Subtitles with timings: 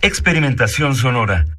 [0.00, 1.57] Experimentación sonora.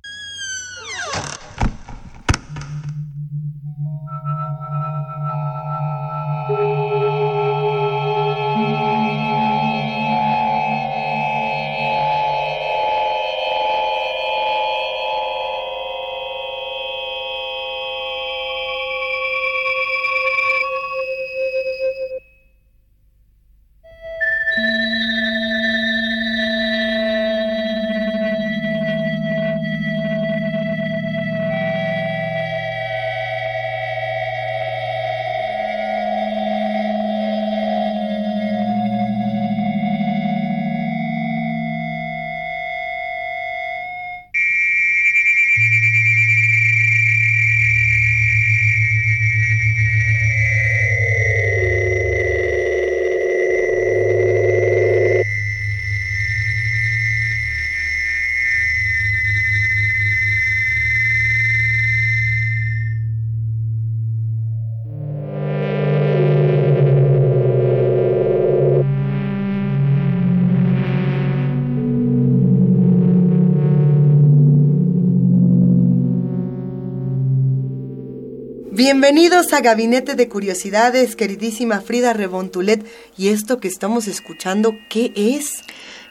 [78.72, 82.86] Bienvenidos a Gabinete de Curiosidades, queridísima Frida Rebontulet.
[83.18, 85.64] ¿Y esto que estamos escuchando, qué es?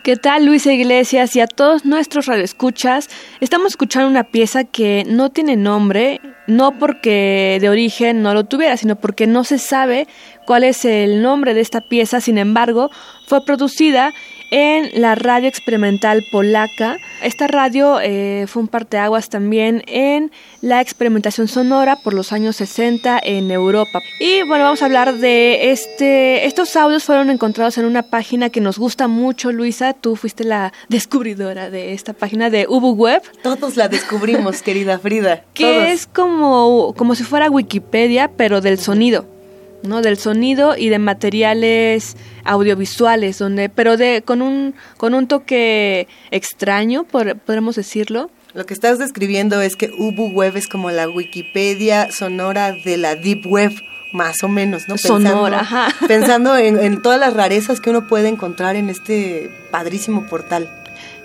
[0.03, 3.11] ¿Qué tal Luisa Iglesias y a todos nuestros radioescuchas?
[3.41, 8.77] Estamos escuchando una pieza que no tiene nombre, no porque de origen no lo tuviera,
[8.77, 10.09] sino porque no se sabe
[10.45, 12.91] cuál es el nombre de esta pieza, sin embargo,
[13.29, 14.13] fue producida
[14.51, 16.99] en la radio experimental polaca.
[17.23, 23.21] Esta radio eh, fue un parteaguas también en la experimentación sonora por los años 60
[23.23, 24.01] en Europa.
[24.21, 26.47] Y bueno, vamos a hablar de este.
[26.47, 29.93] Estos audios fueron encontrados en una página que nos gusta mucho, Luisa.
[29.93, 33.23] Tú fuiste la descubridora de esta página de Ubu Web.
[33.43, 35.45] Todos la descubrimos, querida Frida.
[35.55, 35.89] Que Todos.
[35.89, 39.38] es como, como si fuera Wikipedia, pero del sonido.
[39.83, 40.03] ¿No?
[40.03, 47.05] del sonido y de materiales audiovisuales donde pero de con un con un toque extraño
[47.05, 52.11] por, podemos decirlo Lo que estás describiendo es que Ubu Web es como la Wikipedia
[52.11, 53.73] sonora de la Deep Web,
[54.13, 54.97] más o menos, ¿no?
[54.97, 55.89] Sonora, ajá.
[56.09, 60.78] Pensando en, en todas las rarezas que uno puede encontrar en este padrísimo portal.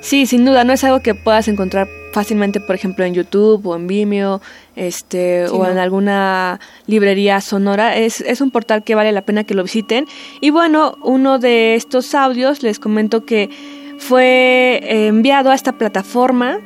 [0.03, 3.75] Sí, sin duda, no es algo que puedas encontrar fácilmente, por ejemplo, en YouTube o
[3.78, 4.41] en Vimeo,
[4.75, 5.72] este, Sí, o ¿no?
[5.72, 7.96] en alguna librería sonora.
[7.96, 10.06] Es, es un portal que vale la pena que lo visiten.
[10.42, 13.50] Y bueno, uno de estos audios les comento que
[13.97, 16.59] fue enviado a esta plataforma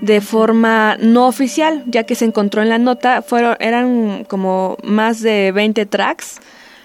[0.00, 5.20] de forma no oficial, ya que se encontró en la nota, fueron, eran como más
[5.20, 6.40] de 20 tracks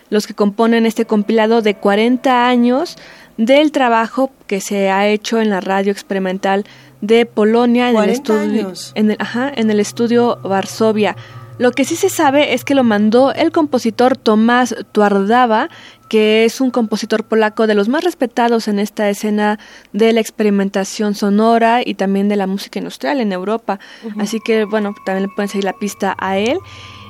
[0.09, 2.97] los que componen este compilado de 40 años
[3.37, 6.65] del trabajo que se ha hecho en la radio experimental
[7.01, 11.15] de Polonia en el 40 estudio en el, ajá, en el estudio Varsovia.
[11.59, 15.69] Lo que sí se sabe es que lo mandó el compositor Tomás Tuardava,
[16.09, 19.59] que es un compositor polaco de los más respetados en esta escena
[19.91, 23.79] de la experimentación sonora y también de la música industrial en Europa.
[24.17, 26.57] Así que, bueno, también le pueden seguir la pista a él.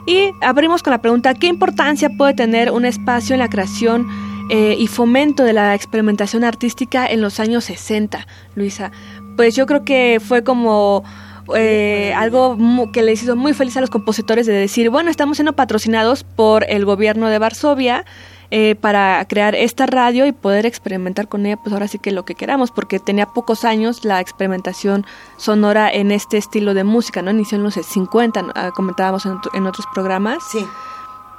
[0.05, 4.07] Y abrimos con la pregunta, ¿qué importancia puede tener un espacio en la creación
[4.55, 8.91] eh, y fomento de la experimentación artística en los años 60, Luisa?
[9.35, 11.03] Pues yo creo que fue como
[11.55, 12.55] eh, algo
[12.91, 16.65] que les hizo muy feliz a los compositores de decir, bueno, estamos siendo patrocinados por
[16.69, 18.05] el gobierno de Varsovia
[18.51, 22.23] eh, para crear esta radio y poder experimentar con ella, pues ahora sí que lo
[22.23, 25.03] que queramos, porque tenía pocos años la experimentación
[25.37, 27.31] sonora en este estilo de música, ¿no?
[27.31, 28.51] Inició en los 50, ¿no?
[28.53, 30.43] Ah, comentábamos en, en otros programas.
[30.51, 30.63] Sí.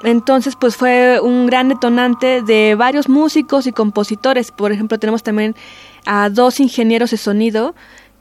[0.05, 4.51] Entonces, pues fue un gran detonante de varios músicos y compositores.
[4.51, 5.57] Por ejemplo, tenemos también
[6.05, 7.75] a dos ingenieros de sonido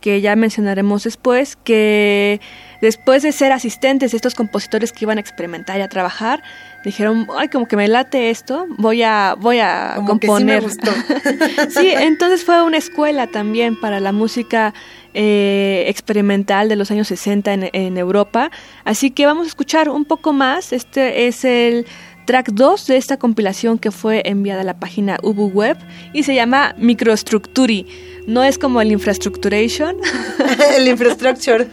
[0.04, 2.42] que ya mencionaremos después, que
[2.82, 6.44] después de ser asistentes de estos compositores que iban a experimentar y a trabajar,
[6.84, 10.60] dijeron, ay, como que me late esto, voy a, voy a Como que sí me
[10.60, 10.64] componer.
[10.64, 10.92] gustó.
[11.70, 14.74] sí, entonces fue una escuela también para la música
[15.14, 18.52] eh, experimental de los años 60 en, en Europa.
[18.84, 20.74] Así que vamos a escuchar un poco más.
[20.74, 21.86] Este es el
[22.26, 25.78] track 2 de esta compilación que fue enviada a la página Ubu Web
[26.14, 27.88] y se llama Microstructuri.
[28.28, 29.98] No es como el infrastructuration.
[30.78, 31.68] el infrastructure.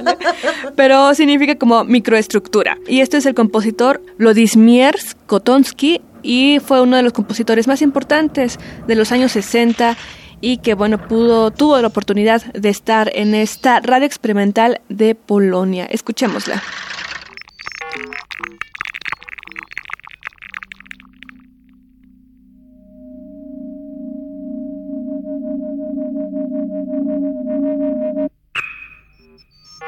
[0.76, 2.78] Pero significa como microestructura.
[2.86, 8.58] Y este es el compositor Lodismiers Kotonsky y fue uno de los compositores más importantes
[8.86, 9.96] de los años 60
[10.40, 15.86] y que bueno pudo tuvo la oportunidad de estar en esta radio experimental de Polonia.
[15.86, 16.62] Escuchémosla.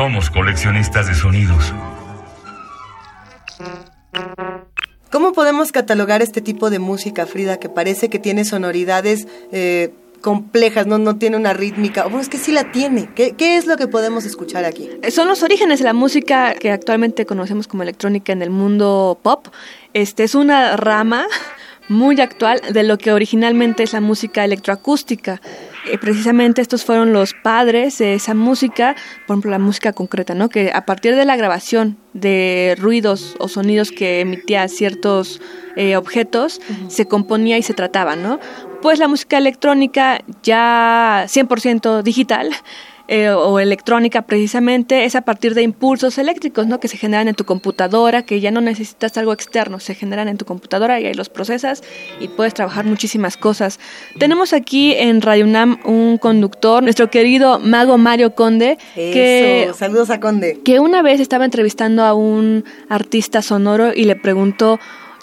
[0.00, 1.74] Somos coleccionistas de sonidos.
[5.10, 9.92] ¿Cómo podemos catalogar este tipo de música, Frida, que parece que tiene sonoridades eh,
[10.22, 10.96] complejas, ¿no?
[10.96, 12.04] no tiene una rítmica?
[12.04, 13.10] Bueno, es que sí la tiene.
[13.14, 14.88] ¿Qué, ¿Qué, es lo que podemos escuchar aquí?
[15.10, 19.48] Son los orígenes de la música que actualmente conocemos como electrónica en el mundo pop.
[19.92, 21.26] Este es una rama
[21.90, 25.42] muy actual de lo que originalmente es la música electroacústica.
[25.86, 28.96] Eh, precisamente estos fueron los padres de esa música,
[29.26, 30.48] por ejemplo la música concreta, ¿no?
[30.48, 35.40] Que a partir de la grabación de ruidos o sonidos que emitía ciertos
[35.76, 38.38] eh, objetos, se componía y se trataba, ¿no?
[38.82, 42.50] Pues la música electrónica ya 100% digital
[43.12, 46.78] eh, o electrónica precisamente es a partir de impulsos eléctricos, ¿no?
[46.78, 50.38] Que se generan en tu computadora, que ya no necesitas algo externo, se generan en
[50.38, 51.82] tu computadora y ahí los procesas
[52.20, 53.80] y puedes trabajar muchísimas cosas.
[54.20, 60.20] Tenemos aquí en Radio UNAM un conductor, nuestro querido mago Mario Conde, que saludos a
[60.20, 64.78] Conde, que una vez estaba entrevistando a un artista sonoro y le preguntó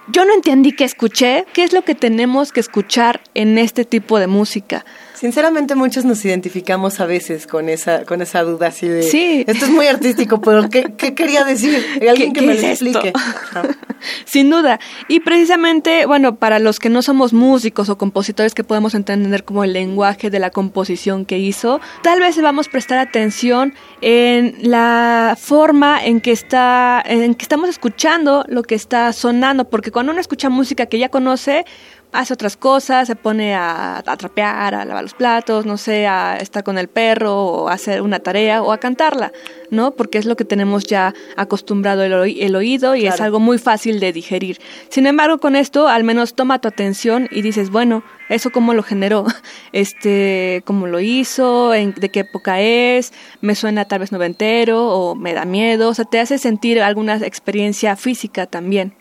[0.10, 4.20] yo no entendí qué escuché, qué es lo que tenemos que escuchar en este tipo
[4.20, 4.86] de música.
[5.18, 9.44] Sinceramente muchos nos identificamos a veces con esa con esa duda así de sí.
[9.48, 11.84] esto es muy artístico, pero ¿qué, qué quería decir?
[12.08, 13.14] Alguien que me lo explique.
[14.26, 14.80] Sin duda.
[15.08, 19.64] Y precisamente, bueno, para los que no somos músicos o compositores que podemos entender como
[19.64, 25.36] el lenguaje de la composición que hizo, tal vez vamos a prestar atención en la
[25.40, 30.22] forma en que está en que estamos escuchando lo que está sonando, porque cuando uno
[30.22, 31.66] escucha música que ya conoce,
[32.12, 36.38] hace otras cosas, se pone a, a, trapear, a lavar los platos, no sé, a
[36.38, 39.32] estar con el perro o a hacer una tarea o a cantarla,
[39.70, 39.92] ¿no?
[39.92, 43.16] Porque es lo que tenemos ya acostumbrado el, oí el oído y claro.
[43.16, 44.60] es algo muy fácil de digerir.
[44.90, 48.84] Sin embargo, con esto al menos toma tu atención y dices, bueno, eso cómo lo
[48.84, 49.26] generó,
[49.72, 55.16] este, cómo lo hizo, en, de qué época es, me suena tal vez noventero o
[55.16, 58.94] me da miedo, o sea, te hace sentir alguna experiencia física también.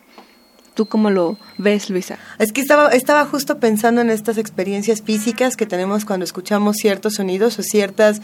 [0.77, 2.19] ¿Tú cómo lo ves, Luisa?
[2.39, 7.15] Es que estaba, estaba justo pensando en estas experiencias físicas que tenemos cuando escuchamos ciertos
[7.15, 8.21] sonidos o ciertas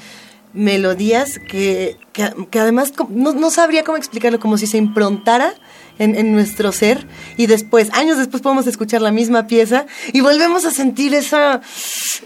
[0.53, 5.55] melodías que, que, además no, no, sabría cómo explicarlo, como si se improntara
[5.99, 7.07] en, en, nuestro ser
[7.39, 11.63] y después, años después podemos escuchar la misma pieza y volvemos a sentir esa,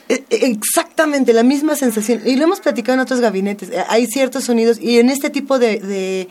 [0.08, 2.22] exactamente la misma sensación.
[2.26, 6.28] Y lo hemos platicado en otros gabinetes, hay ciertos sonidos y en este tipo de,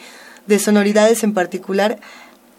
[0.48, 2.00] de sonoridades en particular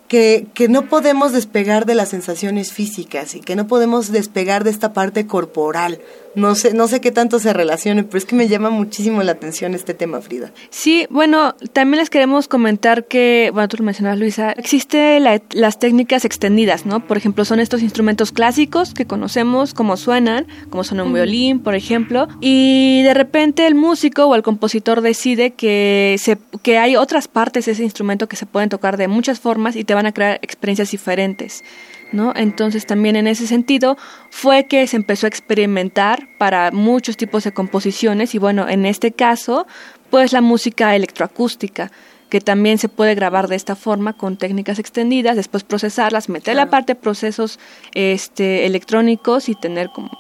[0.09, 4.71] que, que, no podemos despegar de las sensaciones físicas y que no podemos despegar de
[4.71, 6.01] esta parte corporal.
[6.37, 9.33] No sé, no sé qué tanto se relacione, pero es que me llama muchísimo la
[9.33, 10.53] atención este tema, Frida.
[10.69, 15.79] Sí, bueno, también les queremos comentar que, bueno, tú lo mencionas, Luisa, existe la, las
[15.79, 17.01] técnicas extendidas, ¿no?
[17.01, 21.75] Por ejemplo, son estos instrumentos clásicos que conocemos, cómo suenan, como suena un violín, por
[21.75, 27.29] ejemplo, y de repente el músico o el compositor decide que, se, que hay otras
[27.29, 30.13] partes de ese instrumento que se pueden tocar de muchas formas y te van a
[30.13, 31.65] crear experiencias diferentes.
[32.13, 32.33] ¿No?
[32.37, 33.97] Entonces también en ese sentido
[34.31, 39.11] fue que se empezó a experimentar para muchos tipos de composiciones y bueno, en este
[39.11, 39.67] caso,
[40.09, 41.91] pues la música electroacústica
[42.29, 46.67] que también se puede grabar de esta forma con técnicas extendidas, después procesarlas, meter claro.
[46.67, 47.59] la parte de procesos
[47.95, 50.11] este, electrónicos y tener como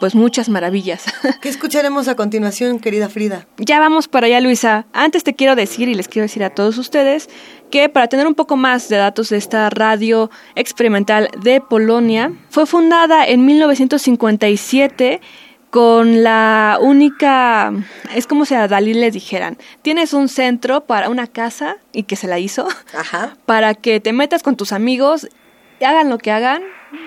[0.00, 1.04] pues muchas maravillas.
[1.40, 3.46] ¿Qué escucharemos a continuación, querida Frida?
[3.58, 4.86] Ya vamos para allá, Luisa.
[4.92, 7.28] Antes te quiero decir y les quiero decir a todos ustedes
[7.70, 12.66] que para tener un poco más de datos de esta radio experimental de Polonia, fue
[12.66, 15.20] fundada en 1957
[15.70, 17.72] con la única,
[18.14, 22.16] es como si a Dalí le dijeran, tienes un centro para una casa y que
[22.16, 23.36] se la hizo, Ajá.
[23.44, 25.28] para que te metas con tus amigos,
[25.84, 26.62] hagan lo que hagan,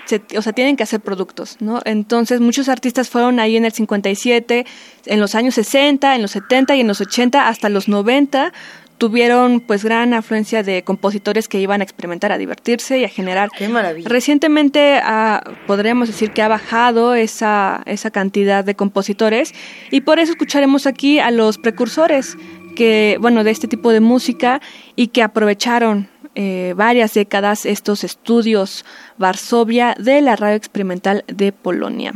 [0.06, 1.82] se- o sea, tienen que hacer productos, ¿no?
[1.86, 4.66] Entonces muchos artistas fueron ahí en el 57,
[5.06, 8.52] en los años 60, en los 70 y en los 80 hasta los 90
[8.98, 13.50] tuvieron pues gran afluencia de compositores que iban a experimentar, a divertirse y a generar
[13.58, 14.10] Qué maravilla.
[14.10, 19.54] Recientemente ah, podríamos decir que ha bajado esa, esa cantidad de compositores
[19.90, 22.36] y por eso escucharemos aquí a los precursores
[22.76, 24.60] que, bueno, de este tipo de música
[24.98, 26.10] y que aprovecharon
[26.42, 28.86] eh, varias décadas estos estudios
[29.18, 32.14] Varsovia de la radio experimental de Polonia.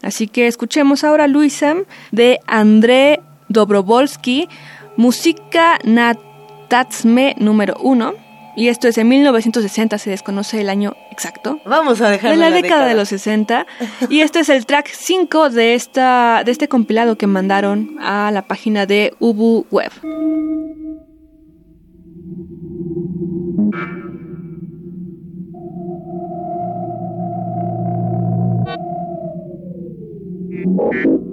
[0.00, 1.74] Así que escuchemos ahora Luisa
[2.12, 4.48] de André Dobrovolsky,
[4.96, 6.16] Música na
[6.68, 8.14] Tatsme número uno.
[8.56, 11.58] Y esto es en 1960, se desconoce el año exacto.
[11.66, 13.66] Vamos a dejarlo De la, en década, de los 60.
[14.08, 18.42] Y este es el track 5 de, esta, de este compilado que mandaron a la
[18.42, 19.90] página de Ubu Web.
[23.72, 23.74] Thank
[30.94, 31.23] you.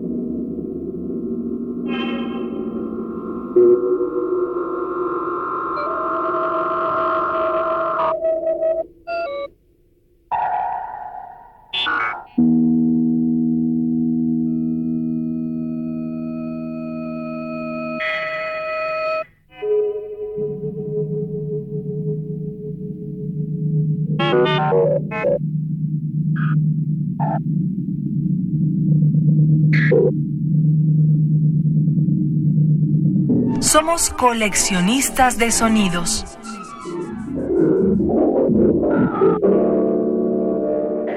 [33.60, 36.26] Somos coleccionistas de sonidos.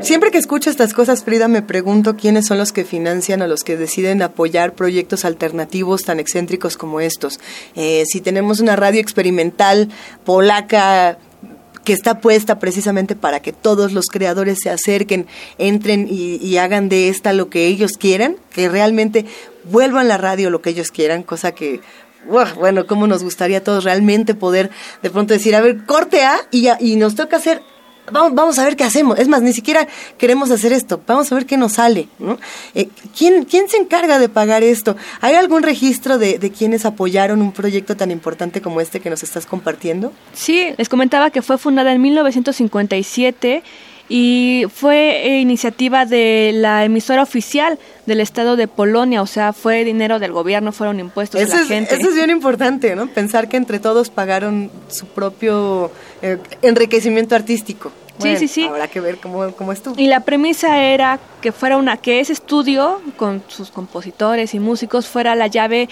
[0.00, 3.64] Siempre que escucho estas cosas, Frida, me pregunto quiénes son los que financian o los
[3.64, 7.40] que deciden apoyar proyectos alternativos tan excéntricos como estos.
[7.74, 9.88] Eh, si tenemos una radio experimental
[10.24, 11.16] polaca
[11.84, 15.26] que está puesta precisamente para que todos los creadores se acerquen,
[15.58, 19.26] entren y, hagan de esta lo que ellos quieran, que realmente
[19.64, 21.80] vuelvan la radio lo que ellos quieran, cosa que
[22.58, 24.70] bueno, cómo nos gustaría a todos realmente poder
[25.02, 27.60] de pronto decir, a ver, corte A y, y nos toca hacer,
[28.10, 29.18] vamos, vamos a ver qué hacemos.
[29.18, 29.86] Es más, ni siquiera
[30.18, 32.08] queremos hacer esto, vamos a ver qué nos sale.
[32.18, 32.38] ¿no?
[32.74, 34.96] Eh, ¿quién, ¿Quién se encarga de pagar esto?
[35.20, 39.22] ¿Hay algún registro de, de quienes apoyaron un proyecto tan importante como este que nos
[39.22, 40.12] estás compartiendo?
[40.32, 43.62] Sí, les comentaba que fue fundada en 1957
[44.08, 49.84] y fue eh, iniciativa de la emisora oficial del Estado de Polonia, o sea, fue
[49.84, 51.94] dinero del gobierno, fueron impuestos de la es, gente.
[51.94, 53.06] eso es bien importante, ¿no?
[53.06, 57.92] Pensar que entre todos pagaron su propio eh, enriquecimiento artístico.
[58.20, 58.64] Sí, sí, sí.
[58.64, 60.00] Habrá que ver cómo, cómo estuvo.
[60.00, 65.08] Y la premisa era que fuera una que ese estudio con sus compositores y músicos
[65.08, 65.88] fuera la llave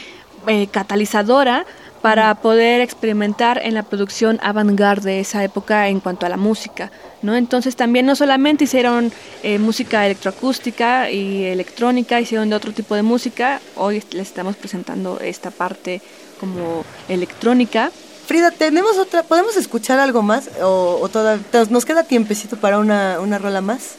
[0.47, 1.66] eh, catalizadora
[2.02, 6.90] para poder experimentar en la producción avant-garde de esa época en cuanto a la música,
[7.23, 7.37] ¿no?
[7.37, 9.12] Entonces también no solamente hicieron
[9.44, 13.61] eh, música electroacústica y electrónica, hicieron de otro tipo de música.
[13.76, 16.02] Hoy les estamos presentando esta parte
[16.40, 17.92] como electrónica.
[18.26, 19.23] Frida, ¿tenemos otra?
[19.23, 20.50] ¿Podemos escuchar algo más?
[20.61, 21.38] ¿O, o toda-
[21.71, 23.94] nos queda tiempecito para una, una rola más?